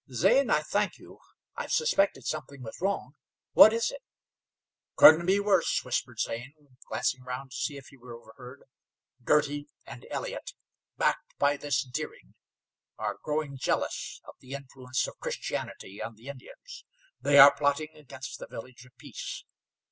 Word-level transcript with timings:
"Zane, 0.11 0.49
I 0.49 0.63
thank 0.63 0.97
you. 0.97 1.19
I've 1.55 1.71
suspected 1.71 2.25
something 2.25 2.63
was 2.63 2.81
wrong. 2.81 3.13
What 3.51 3.71
is 3.71 3.91
it?" 3.91 4.01
"Couldn't 4.95 5.27
be 5.27 5.39
worse," 5.39 5.83
whispered 5.85 6.19
Zane, 6.19 6.55
glancing 6.89 7.21
round 7.21 7.51
to 7.51 7.57
see 7.57 7.77
if 7.77 7.91
they 7.91 7.97
were 7.97 8.15
overheard. 8.15 8.63
"Girty 9.23 9.67
and 9.85 10.07
Elliott, 10.09 10.53
backed 10.97 11.37
by 11.37 11.55
this 11.55 11.83
Deering, 11.83 12.33
are 12.97 13.19
growing 13.21 13.57
jealous 13.57 14.19
of 14.27 14.33
the 14.39 14.53
influence 14.53 15.05
of 15.05 15.19
Christianity 15.19 16.01
on 16.01 16.15
the 16.15 16.29
Indians. 16.29 16.83
They 17.21 17.37
are 17.37 17.55
plotting 17.55 17.95
against 17.95 18.39
the 18.39 18.47
Village 18.47 18.83
of 18.87 18.97
Peace. 18.97 19.43